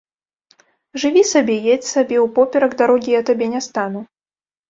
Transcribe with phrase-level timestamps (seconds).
[1.01, 4.01] Жыві сабе, едзь сабе, упоперак дарогі я табе не стану.